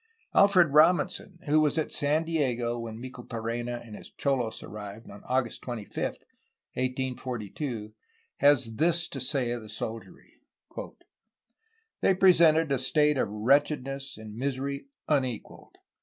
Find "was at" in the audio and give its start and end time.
1.61-1.91